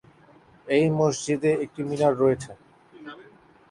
এই 0.67 0.85
মসজিদে 0.99 1.51
একটি 1.63 1.81
মিনার 1.89 2.13
রয়েছে। 2.21 2.51